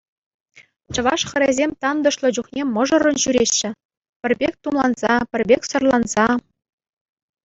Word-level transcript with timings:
Чӑваш 0.93 1.21
хӗрӗсем 1.29 1.71
тантӑшлӑ 1.83 2.29
чухне 2.37 2.61
мӑшӑррӑн 2.75 3.17
ҫӳреҫҫӗ, 3.23 3.69
пӗр 4.23 4.33
пек 4.39 4.53
тумланса, 4.69 5.13
пӗр 5.35 5.41
пек 5.53 5.61
сӑрланса. 5.69 6.27